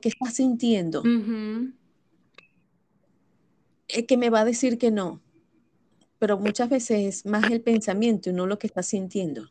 ¿Qué 0.00 0.08
estás 0.08 0.34
sintiendo? 0.34 1.02
Es 3.88 4.06
que 4.06 4.16
me 4.18 4.28
va 4.28 4.40
a 4.40 4.44
decir 4.44 4.76
que 4.76 4.90
no, 4.90 5.22
pero 6.18 6.38
muchas 6.38 6.68
veces 6.68 7.24
es 7.24 7.26
más 7.26 7.50
el 7.50 7.62
pensamiento 7.62 8.28
y 8.28 8.34
no 8.34 8.46
lo 8.46 8.58
que 8.58 8.66
estás 8.66 8.86
sintiendo. 8.86 9.48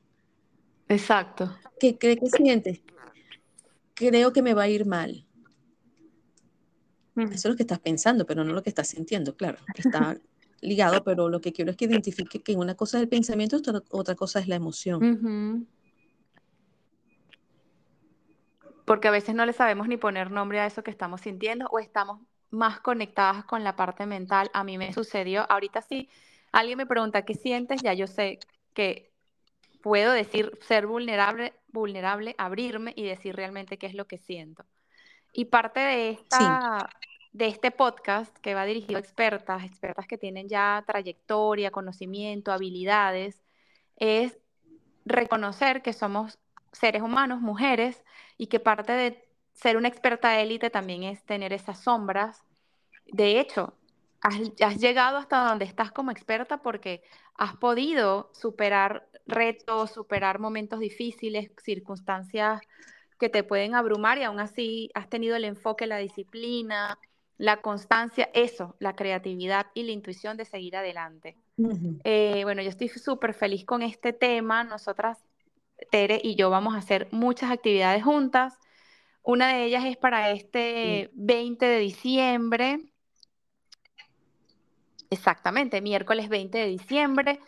Exacto. 0.89 1.57
¿Qué 1.79 1.97
cree 1.97 2.17
que 2.17 2.29
sientes? 2.29 2.81
Creo 3.95 4.31
que 4.31 4.41
me 4.41 4.53
va 4.53 4.63
a 4.63 4.69
ir 4.69 4.85
mal. 4.85 5.25
Eso 7.15 7.33
es 7.33 7.45
lo 7.45 7.55
que 7.55 7.63
estás 7.63 7.79
pensando, 7.79 8.27
pero 8.27 8.43
no 8.43 8.53
lo 8.53 8.61
que 8.61 8.69
estás 8.69 8.89
sintiendo, 8.89 9.35
claro. 9.35 9.57
Está 9.73 10.19
ligado, 10.61 11.03
pero 11.03 11.29
lo 11.29 11.41
que 11.41 11.51
quiero 11.51 11.71
es 11.71 11.77
que 11.77 11.85
identifique 11.85 12.43
que 12.43 12.55
una 12.55 12.75
cosa 12.75 12.97
es 12.97 13.03
el 13.03 13.09
pensamiento, 13.09 13.59
otra 13.89 14.15
cosa 14.15 14.39
es 14.39 14.47
la 14.47 14.55
emoción. 14.55 15.67
Porque 18.87 19.09
a 19.09 19.11
veces 19.11 19.35
no 19.35 19.45
le 19.45 19.51
sabemos 19.51 19.89
ni 19.89 19.97
poner 19.97 20.31
nombre 20.31 20.61
a 20.61 20.65
eso 20.65 20.81
que 20.81 20.91
estamos 20.91 21.19
sintiendo 21.19 21.67
o 21.71 21.79
estamos 21.79 22.21
más 22.49 22.79
conectadas 22.79 23.43
con 23.43 23.65
la 23.65 23.75
parte 23.75 24.05
mental. 24.05 24.49
A 24.53 24.63
mí 24.63 24.77
me 24.77 24.93
sucedió, 24.93 25.45
ahorita 25.51 25.81
sí, 25.81 26.09
alguien 26.53 26.77
me 26.77 26.85
pregunta 26.85 27.25
qué 27.25 27.33
sientes, 27.33 27.81
ya 27.81 27.93
yo 27.93 28.07
sé 28.07 28.39
que 28.73 29.11
puedo 29.81 30.13
decir 30.13 30.57
ser 30.61 30.87
vulnerable, 30.87 31.53
vulnerable, 31.67 32.33
abrirme 32.37 32.93
y 32.95 33.03
decir 33.03 33.35
realmente 33.35 33.77
qué 33.77 33.87
es 33.87 33.93
lo 33.93 34.07
que 34.07 34.19
siento. 34.19 34.63
Y 35.33 35.45
parte 35.45 35.81
de 35.81 36.09
esta 36.11 36.89
de 37.33 37.47
este 37.47 37.71
podcast 37.71 38.35
que 38.37 38.53
va 38.53 38.63
dirigido 38.63 38.95
a 38.95 39.01
expertas, 39.01 39.65
expertas 39.65 40.07
que 40.07 40.17
tienen 40.17 40.47
ya 40.47 40.81
trayectoria, 40.87 41.71
conocimiento, 41.71 42.53
habilidades, 42.53 43.43
es 43.97 44.39
reconocer 45.05 45.81
que 45.81 45.91
somos 45.91 46.39
seres 46.71 47.01
humanos, 47.01 47.41
mujeres, 47.41 48.03
y 48.37 48.47
que 48.47 48.59
parte 48.59 48.93
de 48.93 49.27
ser 49.53 49.77
una 49.77 49.87
experta 49.87 50.39
élite 50.39 50.69
también 50.69 51.03
es 51.03 51.23
tener 51.23 51.53
esas 51.53 51.79
sombras. 51.79 52.43
De 53.07 53.39
hecho, 53.39 53.73
has, 54.21 54.77
llegado 54.77 55.17
hasta 55.17 55.47
donde 55.47 55.65
estás 55.65 55.91
como 55.91 56.11
experta 56.11 56.57
porque 56.61 57.03
has 57.35 57.55
podido 57.55 58.29
superar 58.33 59.07
retos, 59.25 59.91
superar 59.91 60.39
momentos 60.39 60.79
difíciles, 60.79 61.51
circunstancias 61.63 62.61
que 63.19 63.29
te 63.29 63.43
pueden 63.43 63.75
abrumar 63.75 64.17
y 64.17 64.23
aún 64.23 64.39
así 64.39 64.91
has 64.93 65.09
tenido 65.09 65.35
el 65.35 65.43
enfoque, 65.43 65.87
la 65.87 65.97
disciplina, 65.97 66.99
la 67.37 67.61
constancia, 67.61 68.29
eso, 68.33 68.75
la 68.79 68.95
creatividad 68.95 69.67
y 69.73 69.83
la 69.83 69.91
intuición 69.91 70.37
de 70.37 70.45
seguir 70.45 70.75
adelante. 70.75 71.35
Eh, 72.03 72.41
bueno, 72.43 72.61
yo 72.61 72.69
estoy 72.69 72.89
súper 72.89 73.33
feliz 73.33 73.65
con 73.65 73.81
este 73.81 74.13
tema. 74.13 74.63
Nosotras, 74.63 75.17
Tere 75.91 76.19
y 76.23 76.35
yo, 76.35 76.49
vamos 76.49 76.75
a 76.75 76.79
hacer 76.79 77.07
muchas 77.11 77.51
actividades 77.51 78.03
juntas. 78.03 78.59
Una 79.23 79.49
de 79.49 79.65
ellas 79.65 79.85
es 79.85 79.97
para 79.97 80.31
este 80.31 81.09
20 81.13 81.65
de 81.65 81.79
diciembre. 81.79 82.79
Exactamente, 85.09 85.81
miércoles 85.81 86.29
20 86.29 86.57
de 86.57 86.67
diciembre. 86.67 87.39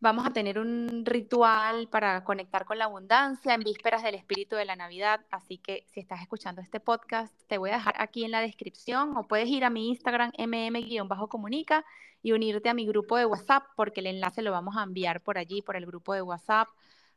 Vamos 0.00 0.26
a 0.26 0.34
tener 0.34 0.58
un 0.58 1.06
ritual 1.06 1.88
para 1.88 2.24
conectar 2.24 2.66
con 2.66 2.76
la 2.76 2.84
abundancia 2.84 3.54
en 3.54 3.62
vísperas 3.62 4.02
del 4.02 4.14
espíritu 4.14 4.54
de 4.54 4.66
la 4.66 4.76
Navidad. 4.76 5.20
Así 5.30 5.56
que 5.56 5.86
si 5.88 6.00
estás 6.00 6.20
escuchando 6.20 6.60
este 6.60 6.78
podcast, 6.78 7.34
te 7.46 7.56
voy 7.56 7.70
a 7.70 7.76
dejar 7.76 7.94
aquí 7.98 8.22
en 8.22 8.30
la 8.30 8.42
descripción 8.42 9.16
o 9.16 9.26
puedes 9.26 9.48
ir 9.48 9.64
a 9.64 9.70
mi 9.70 9.88
Instagram 9.88 10.30
mm-comunica 10.36 11.86
y 12.22 12.32
unirte 12.32 12.68
a 12.68 12.74
mi 12.74 12.86
grupo 12.86 13.16
de 13.16 13.24
WhatsApp 13.24 13.64
porque 13.76 14.00
el 14.00 14.08
enlace 14.08 14.42
lo 14.42 14.50
vamos 14.50 14.76
a 14.76 14.82
enviar 14.82 15.22
por 15.22 15.38
allí, 15.38 15.62
por 15.62 15.74
el 15.74 15.86
grupo 15.86 16.12
de 16.12 16.20
WhatsApp, 16.20 16.68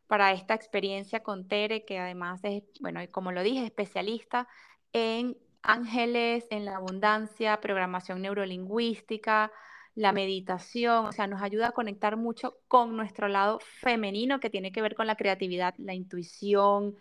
para 0.07 0.31
esta 0.33 0.53
experiencia 0.53 1.21
con 1.21 1.47
Tere, 1.47 1.85
que 1.85 1.99
además 1.99 2.39
es, 2.43 2.63
bueno, 2.79 3.01
como 3.11 3.31
lo 3.31 3.43
dije, 3.43 3.65
especialista 3.65 4.47
en 4.93 5.37
ángeles, 5.61 6.47
en 6.49 6.65
la 6.65 6.77
abundancia, 6.77 7.59
programación 7.59 8.21
neurolingüística, 8.21 9.51
la 9.95 10.11
meditación, 10.11 11.07
o 11.07 11.11
sea, 11.11 11.27
nos 11.27 11.41
ayuda 11.41 11.69
a 11.69 11.71
conectar 11.71 12.17
mucho 12.17 12.59
con 12.67 12.95
nuestro 12.95 13.27
lado 13.27 13.59
femenino 13.59 14.39
que 14.39 14.49
tiene 14.49 14.71
que 14.71 14.81
ver 14.81 14.95
con 14.95 15.07
la 15.07 15.15
creatividad, 15.15 15.73
la 15.77 15.93
intuición, 15.93 16.95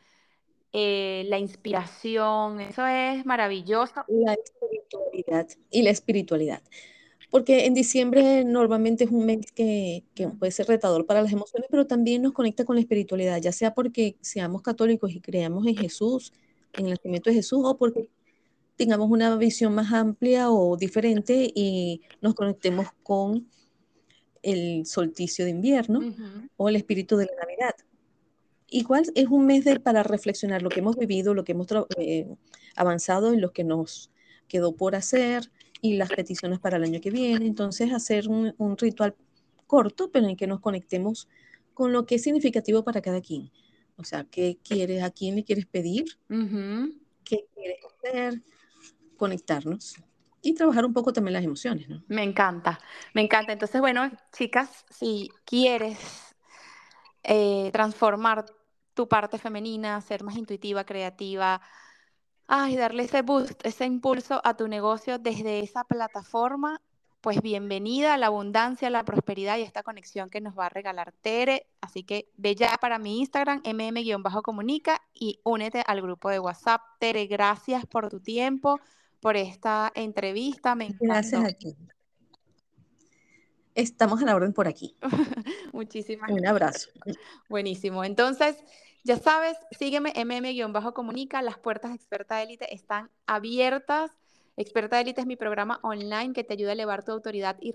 eh, 0.72 1.24
la 1.28 1.38
inspiración, 1.38 2.60
eso 2.60 2.86
es 2.86 3.24
maravilloso. 3.24 4.04
Y 4.08 4.24
la 4.24 4.32
espiritualidad. 5.90 6.62
Porque 7.36 7.66
en 7.66 7.74
diciembre 7.74 8.46
normalmente 8.46 9.04
es 9.04 9.10
un 9.10 9.26
mes 9.26 9.52
que, 9.52 10.04
que, 10.14 10.26
puede 10.28 10.50
ser 10.52 10.68
retador 10.68 11.04
para 11.04 11.20
las 11.20 11.30
emociones, 11.30 11.68
pero 11.70 11.86
también 11.86 12.22
nos 12.22 12.32
conecta 12.32 12.64
con 12.64 12.76
la 12.76 12.80
espiritualidad, 12.80 13.38
ya 13.42 13.52
sea 13.52 13.74
porque 13.74 14.16
seamos 14.22 14.62
católicos 14.62 15.12
y 15.12 15.20
creamos 15.20 15.66
en 15.66 15.76
Jesús, 15.76 16.32
en 16.72 16.86
el 16.86 16.92
nacimiento 16.92 17.28
de 17.28 17.36
Jesús, 17.36 17.60
o 17.62 17.76
porque 17.76 18.08
tengamos 18.76 19.10
una 19.10 19.36
visión 19.36 19.74
más 19.74 19.92
amplia 19.92 20.50
o 20.50 20.78
diferente 20.78 21.52
y 21.54 22.00
nos 22.22 22.34
conectemos 22.34 22.86
con 23.02 23.46
el 24.42 24.86
solsticio 24.86 25.44
de 25.44 25.50
invierno 25.50 26.00
o 26.56 26.70
el 26.70 26.76
espíritu 26.76 27.18
de 27.18 27.26
la 27.26 27.32
Navidad. 27.42 27.74
Igual 28.68 29.04
es 29.14 29.26
un 29.26 29.44
mes 29.44 29.66
para 29.80 30.02
reflexionar 30.02 30.62
lo 30.62 30.70
que 30.70 30.80
hemos 30.80 30.96
vivido, 30.96 31.34
lo 31.34 31.44
que 31.44 31.52
hemos 31.52 31.66
eh, 31.98 32.34
avanzado 32.76 33.34
y 33.34 33.36
lo 33.36 33.52
que 33.52 33.62
nos 33.62 34.10
quedó 34.48 34.74
por 34.74 34.94
hacer 34.94 35.50
y 35.80 35.94
las 35.96 36.08
peticiones 36.10 36.58
para 36.58 36.76
el 36.76 36.84
año 36.84 37.00
que 37.00 37.10
viene. 37.10 37.46
Entonces, 37.46 37.92
hacer 37.92 38.28
un, 38.28 38.54
ritual 38.78 39.14
corto, 39.66 40.10
pero 40.10 40.28
en 40.28 40.36
que 40.36 40.46
nos 40.46 40.60
conectemos 40.60 41.28
con 41.74 41.92
lo 41.92 42.06
que 42.06 42.16
es 42.16 42.22
significativo 42.22 42.84
para 42.84 43.00
cada 43.00 43.20
quien. 43.20 43.50
O 43.96 44.04
sea, 44.04 44.24
¿qué 44.24 44.58
quieres? 44.62 45.02
¿A 45.02 45.10
quién 45.10 45.36
le 45.36 45.44
quieres 45.44 45.66
pedir? 45.66 46.04
¿Qué 47.24 47.46
quieres 47.54 47.78
hacer? 47.98 48.42
conectarnos 49.16 49.96
y 50.42 50.54
trabajar 50.54 50.84
un 50.84 50.92
poco 50.92 51.12
también 51.12 51.32
las 51.34 51.44
emociones, 51.44 51.88
¿no? 51.88 52.02
Me 52.06 52.22
encanta, 52.22 52.78
me 53.14 53.22
encanta. 53.22 53.52
Entonces, 53.52 53.80
bueno, 53.80 54.10
chicas, 54.32 54.84
si 54.90 55.30
quieres 55.44 55.98
eh, 57.24 57.70
transformar 57.72 58.46
tu 58.94 59.08
parte 59.08 59.38
femenina, 59.38 60.00
ser 60.00 60.22
más 60.22 60.36
intuitiva, 60.36 60.84
creativa, 60.84 61.60
ay, 62.46 62.76
darle 62.76 63.04
ese 63.04 63.22
boost, 63.22 63.64
ese 63.64 63.84
impulso 63.84 64.40
a 64.44 64.56
tu 64.56 64.68
negocio 64.68 65.18
desde 65.18 65.60
esa 65.60 65.84
plataforma, 65.84 66.80
pues 67.20 67.42
bienvenida 67.42 68.14
a 68.14 68.18
la 68.18 68.26
abundancia, 68.26 68.88
a 68.88 68.90
la 68.90 69.04
prosperidad 69.04 69.58
y 69.58 69.62
esta 69.62 69.82
conexión 69.82 70.30
que 70.30 70.40
nos 70.40 70.56
va 70.56 70.66
a 70.66 70.68
regalar 70.68 71.12
Tere. 71.12 71.66
Así 71.80 72.04
que 72.04 72.28
ve 72.36 72.54
ya 72.54 72.76
para 72.80 72.98
mi 72.98 73.18
Instagram, 73.18 73.62
mm-comunica 73.64 75.00
y 75.12 75.40
únete 75.42 75.82
al 75.86 76.02
grupo 76.02 76.30
de 76.30 76.38
WhatsApp. 76.38 76.82
Tere, 77.00 77.26
gracias 77.26 77.84
por 77.86 78.08
tu 78.08 78.20
tiempo 78.20 78.78
por 79.20 79.36
esta 79.36 79.90
entrevista. 79.94 80.76
Me 80.76 80.94
Gracias 81.00 81.44
a 81.44 81.52
ti. 81.52 81.76
Estamos 83.74 84.22
a 84.22 84.24
la 84.24 84.36
orden 84.36 84.52
por 84.52 84.68
aquí. 84.68 84.96
Muchísimas 85.72 86.28
gracias. 86.28 86.40
Un 86.40 86.46
abrazo. 86.46 86.90
Buenísimo. 87.48 88.04
Entonces, 88.04 88.56
ya 89.06 89.16
sabes, 89.16 89.56
sígueme 89.70 90.12
mm-comunica. 90.16 91.40
Las 91.40 91.58
puertas 91.58 91.92
de 91.92 91.96
Experta 91.96 92.42
Élite 92.42 92.74
están 92.74 93.08
abiertas. 93.26 94.10
Experta 94.56 95.00
Élite 95.00 95.20
es 95.20 95.28
mi 95.28 95.36
programa 95.36 95.78
online 95.82 96.32
que 96.32 96.42
te 96.42 96.54
ayuda 96.54 96.70
a 96.70 96.72
elevar 96.72 97.04
tu 97.04 97.12
autoridad 97.12 97.56
y 97.60 97.72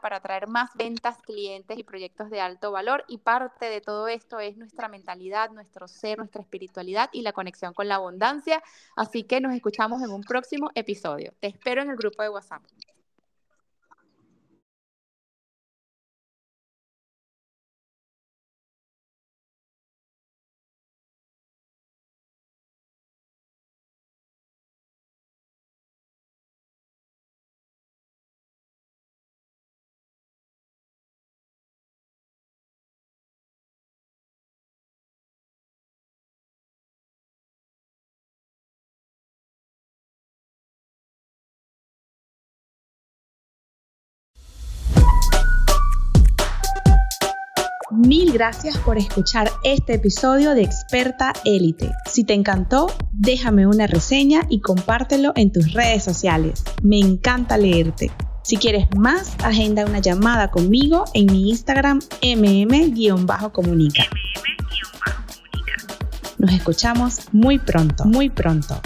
para 0.00 0.16
atraer 0.16 0.46
más 0.46 0.70
ventas, 0.76 1.20
clientes 1.22 1.76
y 1.76 1.82
proyectos 1.82 2.30
de 2.30 2.40
alto 2.40 2.70
valor. 2.70 3.04
Y 3.08 3.18
parte 3.18 3.66
de 3.66 3.80
todo 3.80 4.06
esto 4.06 4.38
es 4.38 4.56
nuestra 4.56 4.86
mentalidad, 4.86 5.50
nuestro 5.50 5.88
ser, 5.88 6.18
nuestra 6.18 6.40
espiritualidad 6.40 7.10
y 7.12 7.22
la 7.22 7.32
conexión 7.32 7.74
con 7.74 7.88
la 7.88 7.96
abundancia. 7.96 8.62
Así 8.94 9.24
que 9.24 9.40
nos 9.40 9.54
escuchamos 9.54 10.02
en 10.02 10.10
un 10.10 10.22
próximo 10.22 10.70
episodio. 10.76 11.34
Te 11.40 11.48
espero 11.48 11.82
en 11.82 11.90
el 11.90 11.96
grupo 11.96 12.22
de 12.22 12.28
WhatsApp. 12.28 12.62
Mil 48.06 48.32
gracias 48.32 48.78
por 48.78 48.98
escuchar 48.98 49.50
este 49.64 49.94
episodio 49.94 50.54
de 50.54 50.62
Experta 50.62 51.32
Élite. 51.44 51.90
Si 52.08 52.22
te 52.22 52.34
encantó, 52.34 52.86
déjame 53.10 53.66
una 53.66 53.88
reseña 53.88 54.42
y 54.48 54.60
compártelo 54.60 55.32
en 55.34 55.50
tus 55.50 55.72
redes 55.72 56.04
sociales. 56.04 56.62
Me 56.84 57.00
encanta 57.00 57.58
leerte. 57.58 58.12
Si 58.44 58.58
quieres 58.58 58.86
más, 58.96 59.34
agenda 59.42 59.84
una 59.84 59.98
llamada 59.98 60.52
conmigo 60.52 61.04
en 61.14 61.26
mi 61.26 61.50
Instagram 61.50 61.98
mm-comunica. 62.22 64.04
Nos 66.38 66.52
escuchamos 66.52 67.22
muy 67.32 67.58
pronto, 67.58 68.04
muy 68.04 68.30
pronto. 68.30 68.80